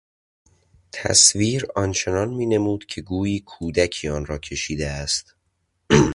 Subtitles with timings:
[0.91, 5.35] تصویر آنچنان مینمود که گویی کودکی آن را کشیده است.